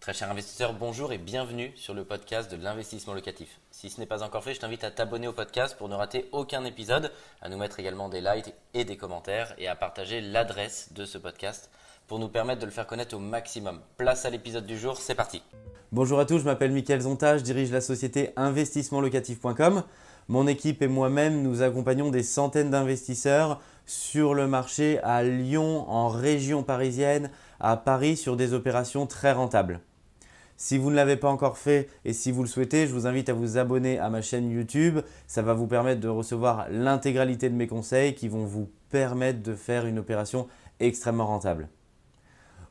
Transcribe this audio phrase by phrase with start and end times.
[0.00, 3.60] Très cher investisseur, bonjour et bienvenue sur le podcast de l'investissement locatif.
[3.70, 6.26] Si ce n'est pas encore fait, je t'invite à t'abonner au podcast pour ne rater
[6.32, 7.12] aucun épisode,
[7.42, 11.18] à nous mettre également des likes et des commentaires et à partager l'adresse de ce
[11.18, 11.70] podcast
[12.06, 13.80] pour nous permettre de le faire connaître au maximum.
[13.98, 15.42] Place à l'épisode du jour, c'est parti.
[15.92, 19.82] Bonjour à tous, je m'appelle Mickaël Zonta, je dirige la société investissementlocatif.com.
[20.28, 26.08] Mon équipe et moi-même, nous accompagnons des centaines d'investisseurs sur le marché à Lyon, en
[26.08, 29.82] région parisienne, à Paris sur des opérations très rentables.
[30.62, 33.30] Si vous ne l'avez pas encore fait et si vous le souhaitez, je vous invite
[33.30, 34.98] à vous abonner à ma chaîne YouTube.
[35.26, 39.54] Ça va vous permettre de recevoir l'intégralité de mes conseils qui vont vous permettre de
[39.54, 41.70] faire une opération extrêmement rentable.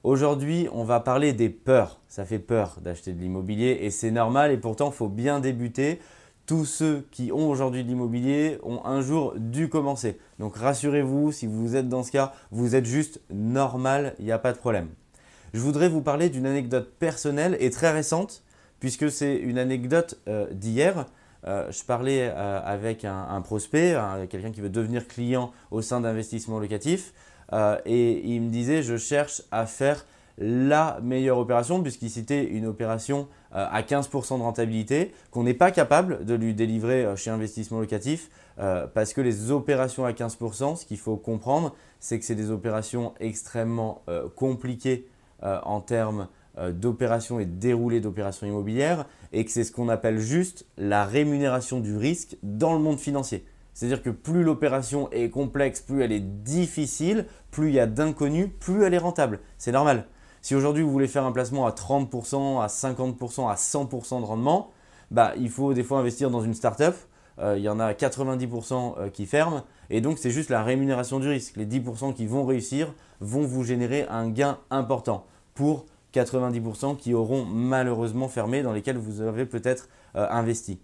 [0.04, 2.00] Aujourd'hui, on va parler des peurs.
[2.08, 6.00] Ça fait peur d'acheter de l'immobilier et c'est normal et pourtant, il faut bien débuter.
[6.46, 10.20] Tous ceux qui ont aujourd'hui de l'immobilier ont un jour dû commencer.
[10.38, 14.38] Donc rassurez-vous, si vous êtes dans ce cas, vous êtes juste normal, il n'y a
[14.38, 14.90] pas de problème
[15.54, 18.44] je voudrais vous parler d'une anecdote personnelle et très récente,
[18.80, 21.06] puisque c'est une anecdote euh, d'hier.
[21.48, 23.96] Euh, je parlais euh, avec un, prospect,
[24.30, 27.14] quelqu'un qui veut devenir client au sein d'investissement locatif,
[27.86, 30.06] et il me disait je cherche à faire
[30.38, 36.26] la meilleure opération, puisqu'il citait une opération à 15% de rentabilité, qu'on n'est pas capable
[36.26, 38.30] de lui délivrer chez investissement locatif,
[38.94, 43.16] parce que les opérations à 15%, ce qu'il faut comprendre, c'est que c'est des opérations
[43.20, 44.04] extrêmement
[44.36, 45.08] compliquées
[45.42, 46.28] en termes
[46.60, 51.06] euh, d'opérations et de déroulé d'opérations immobilières et que c'est ce qu'on appelle juste la
[51.06, 53.46] rémunération du risque dans le monde financier.
[53.74, 58.50] C'est-à-dire que plus l'opération est complexe, plus elle est difficile, plus il y a d'inconnus,
[58.60, 59.40] plus elle est rentable.
[59.58, 60.08] C'est normal.
[60.42, 64.72] Si aujourd'hui vous voulez faire un placement à 30%, à 50%, à 100% de rendement,
[65.12, 66.96] bah, il faut des fois investir dans une start-up.
[67.40, 69.64] Euh, il y en a 90% qui ferment.
[69.90, 71.56] Et donc c'est juste la rémunération du risque.
[71.56, 77.46] Les 10% qui vont réussir vont vous générer un gain important pour 90% qui auront
[77.46, 80.80] malheureusement fermé, dans lesquels vous avez peut-être euh, investi.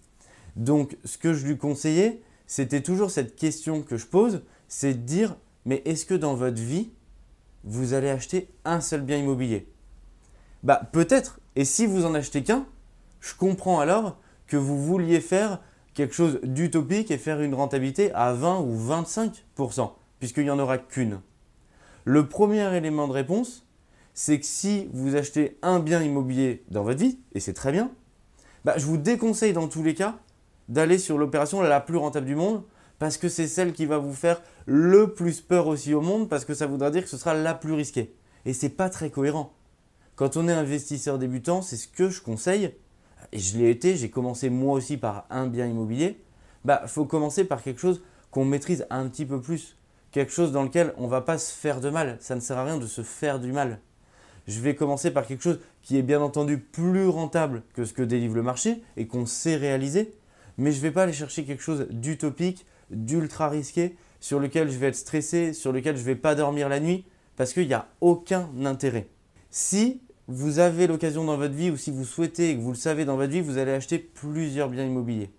[0.56, 5.00] Donc ce que je lui conseillais, c'était toujours cette question que je pose, c'est de
[5.00, 6.92] dire, mais est-ce que dans votre vie,
[7.64, 9.68] vous allez acheter un seul bien immobilier?
[10.64, 12.66] Bah peut-être, et si vous en achetez qu'un,
[13.20, 14.18] je comprends alors
[14.48, 15.60] que vous vouliez faire
[15.96, 20.78] quelque chose d'utopique et faire une rentabilité à 20 ou 25%, puisqu'il n'y en aura
[20.78, 21.22] qu'une.
[22.04, 23.66] Le premier élément de réponse,
[24.14, 27.92] c'est que si vous achetez un bien immobilier dans votre vie, et c'est très bien,
[28.64, 30.20] bah, je vous déconseille dans tous les cas
[30.70, 32.64] d'aller sur l'opération la plus rentable du monde,
[33.00, 36.46] parce que c'est celle qui va vous faire le plus peur aussi au monde, parce
[36.46, 38.14] que ça voudra dire que ce sera la plus risquée.
[38.46, 39.54] Et c'est pas très cohérent.
[40.16, 42.74] Quand on est investisseur débutant, c'est ce que je conseille,
[43.36, 46.22] et je l'ai été, j'ai commencé moi aussi par un bien immobilier,
[46.64, 48.02] bah faut commencer par quelque chose
[48.32, 49.76] qu'on maîtrise un petit peu plus
[50.16, 52.16] quelque chose dans lequel on va pas se faire de mal.
[52.22, 53.82] Ça ne sert à rien de se faire du mal.
[54.48, 58.02] Je vais commencer par quelque chose qui est bien entendu plus rentable que ce que
[58.02, 60.14] délivre le marché et qu'on sait réaliser,
[60.58, 64.78] mais je ne vais pas aller chercher quelque chose d'utopique, d'ultra risqué, sur lequel je
[64.78, 67.04] vais être stressé, sur lequel je vais pas dormir la nuit,
[67.36, 69.10] parce qu'il n'y a aucun intérêt.
[69.50, 72.78] Si vous avez l'occasion dans votre vie ou si vous souhaitez et que vous le
[72.78, 75.32] savez dans votre vie, vous allez acheter plusieurs biens immobiliers.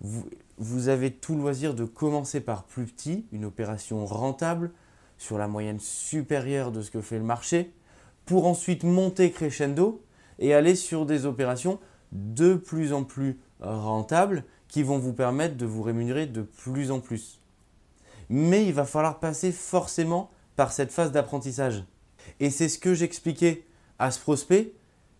[0.00, 4.70] Vous, avez tout le loisir de commencer par plus petit, une opération rentable
[5.18, 7.72] sur la moyenne supérieure de ce que fait le marché,
[8.24, 10.02] pour ensuite monter crescendo
[10.38, 11.78] et aller sur des opérations
[12.12, 17.00] de plus en plus rentables qui vont vous permettre de vous rémunérer de plus en
[17.00, 17.40] plus.
[18.30, 21.84] Mais il va falloir passer forcément par cette phase d'apprentissage.
[22.40, 23.64] Et c'est ce que j'expliquais
[23.98, 24.72] à ce prospect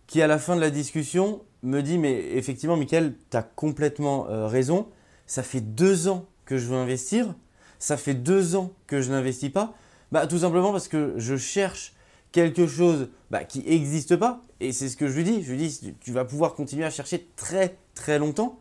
[0.06, 4.28] qui, à la fin de la discussion, me dit Mais effectivement, Michael, tu as complètement
[4.28, 4.88] euh, raison
[5.28, 7.34] ça fait deux ans que je veux investir,
[7.78, 9.74] ça fait deux ans que je n'investis pas,
[10.10, 11.92] bah, tout simplement parce que je cherche
[12.32, 14.42] quelque chose bah, qui n'existe pas.
[14.58, 15.42] Et c'est ce que je lui dis.
[15.42, 18.58] Je lui dis, tu vas pouvoir continuer à chercher très très longtemps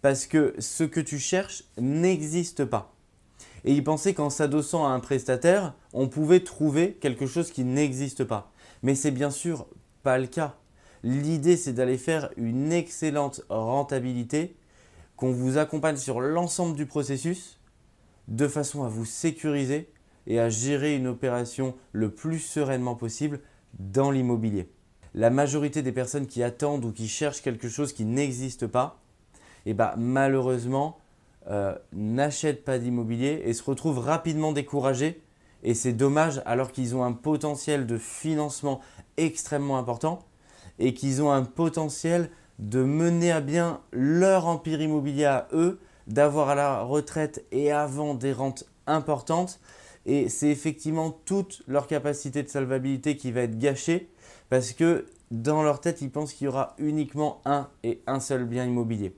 [0.00, 2.94] parce que ce que tu cherches n'existe pas.
[3.64, 8.24] Et il pensait qu'en s'adossant à un prestataire, on pouvait trouver quelque chose qui n'existe
[8.24, 8.52] pas.
[8.82, 9.66] Mais c'est bien sûr
[10.02, 10.56] pas le cas.
[11.02, 14.56] L'idée, c'est d'aller faire une excellente rentabilité
[15.16, 17.58] qu'on vous accompagne sur l'ensemble du processus
[18.28, 19.88] de façon à vous sécuriser
[20.26, 23.40] et à gérer une opération le plus sereinement possible
[23.78, 24.68] dans l'immobilier.
[25.14, 29.00] La majorité des personnes qui attendent ou qui cherchent quelque chose qui n'existe pas,
[29.64, 30.98] eh ben, malheureusement,
[31.48, 35.22] euh, n'achètent pas d'immobilier et se retrouvent rapidement découragés.
[35.66, 38.80] Et c'est dommage alors qu'ils ont un potentiel de financement
[39.16, 40.20] extrêmement important
[40.78, 42.30] et qu'ils ont un potentiel
[42.60, 48.14] de mener à bien leur empire immobilier à eux, d'avoir à la retraite et avant
[48.14, 49.58] des rentes importantes.
[50.06, 54.08] Et c'est effectivement toute leur capacité de salvabilité qui va être gâchée
[54.48, 58.44] parce qu'ils dans leur tête, ils pensent qu'il y aura uniquement un et un seul
[58.44, 59.16] bien immobilier.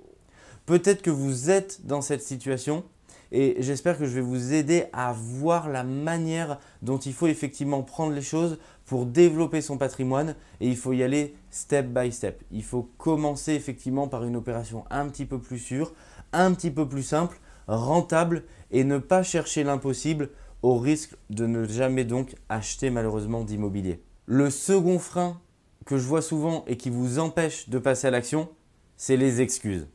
[0.65, 2.85] Peut-être que vous êtes dans cette situation
[3.31, 7.83] et j'espère que je vais vous aider à voir la manière dont il faut effectivement
[7.83, 12.43] prendre les choses pour développer son patrimoine et il faut y aller step by step.
[12.51, 15.93] Il faut commencer effectivement par une opération un petit peu plus sûre,
[16.33, 20.31] un petit peu plus simple, rentable et ne pas chercher l'impossible
[20.63, 24.03] au risque de ne jamais donc acheter malheureusement d'immobilier.
[24.27, 25.41] Le second frein
[25.85, 28.49] que je vois souvent et qui vous empêche de passer à l'action,
[28.97, 29.87] c'est les excuses.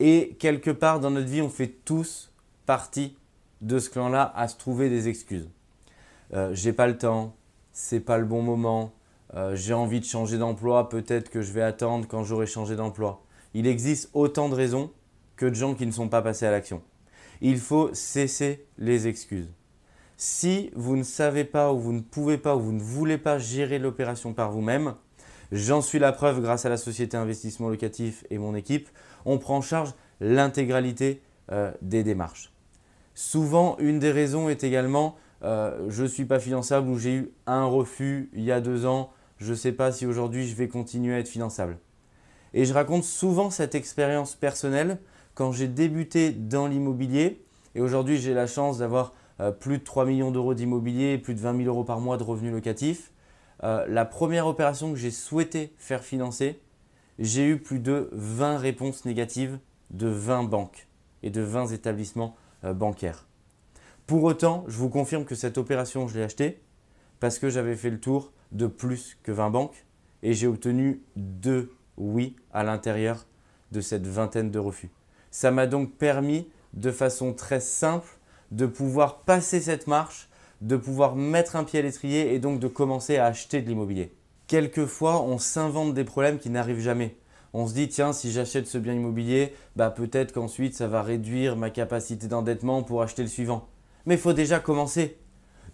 [0.00, 2.32] Et quelque part dans notre vie, on fait tous
[2.66, 3.16] partie
[3.60, 5.48] de ce clan-là à se trouver des excuses.
[6.32, 7.34] Euh, j'ai pas le temps,
[7.72, 8.92] c'est pas le bon moment,
[9.34, 13.22] euh, j'ai envie de changer d'emploi, peut-être que je vais attendre quand j'aurai changé d'emploi.
[13.52, 14.90] Il existe autant de raisons
[15.36, 16.82] que de gens qui ne sont pas passés à l'action.
[17.40, 19.50] Il faut cesser les excuses.
[20.16, 23.38] Si vous ne savez pas ou vous ne pouvez pas ou vous ne voulez pas
[23.38, 24.94] gérer l'opération par vous-même,
[25.54, 28.88] j'en suis la preuve grâce à la société investissement locatif et mon équipe,
[29.24, 31.22] on prend en charge l'intégralité
[31.52, 32.52] euh, des démarches.
[33.14, 37.32] Souvent, une des raisons est également euh, je ne suis pas finançable ou j'ai eu
[37.46, 40.68] un refus il y a deux ans, je ne sais pas si aujourd'hui je vais
[40.68, 41.78] continuer à être finançable.
[42.52, 44.98] Et je raconte souvent cette expérience personnelle
[45.34, 50.06] quand j'ai débuté dans l'immobilier et aujourd'hui j'ai la chance d'avoir euh, plus de 3
[50.06, 53.12] millions d'euros d'immobilier, plus de 20 000 euros par mois de revenus locatifs.
[53.62, 56.60] Euh, la première opération que j'ai souhaité faire financer,
[57.18, 59.58] j'ai eu plus de 20 réponses négatives
[59.90, 60.88] de 20 banques
[61.22, 63.26] et de 20 établissements euh, bancaires.
[64.06, 66.60] Pour autant, je vous confirme que cette opération, je l'ai achetée
[67.20, 69.86] parce que j'avais fait le tour de plus que 20 banques
[70.22, 73.26] et j'ai obtenu deux oui à l'intérieur
[73.72, 74.90] de cette vingtaine de refus.
[75.30, 78.18] Ça m'a donc permis de façon très simple
[78.50, 80.28] de pouvoir passer cette marche,
[80.64, 84.14] de pouvoir mettre un pied à l'étrier et donc de commencer à acheter de l'immobilier.
[84.46, 87.16] Quelquefois, on s'invente des problèmes qui n'arrivent jamais.
[87.52, 91.56] On se dit, tiens, si j'achète ce bien immobilier, bah peut-être qu'ensuite ça va réduire
[91.56, 93.68] ma capacité d'endettement pour acheter le suivant.
[94.06, 95.18] Mais il faut déjà commencer.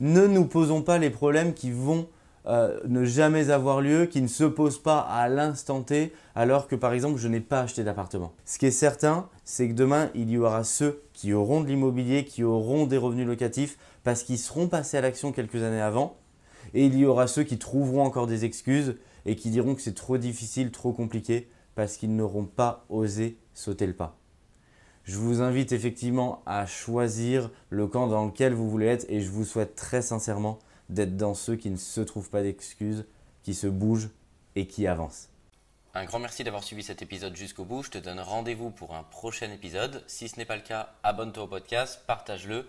[0.01, 2.09] Ne nous posons pas les problèmes qui vont
[2.47, 6.75] euh, ne jamais avoir lieu, qui ne se posent pas à l'instant T, alors que
[6.75, 8.33] par exemple je n'ai pas acheté d'appartement.
[8.45, 12.25] Ce qui est certain, c'est que demain il y aura ceux qui auront de l'immobilier,
[12.25, 16.17] qui auront des revenus locatifs, parce qu'ils seront passés à l'action quelques années avant,
[16.75, 19.94] et il y aura ceux qui trouveront encore des excuses et qui diront que c'est
[19.94, 24.17] trop difficile, trop compliqué, parce qu'ils n'auront pas osé sauter le pas.
[25.05, 29.31] Je vous invite effectivement à choisir le camp dans lequel vous voulez être et je
[29.31, 30.58] vous souhaite très sincèrement
[30.88, 33.06] d'être dans ceux qui ne se trouvent pas d'excuses,
[33.43, 34.11] qui se bougent
[34.56, 35.29] et qui avancent.
[35.94, 37.82] Un grand merci d'avoir suivi cet épisode jusqu'au bout.
[37.82, 40.05] Je te donne rendez-vous pour un prochain épisode.
[40.06, 42.69] Si ce n'est pas le cas, abonne-toi au podcast, partage-le,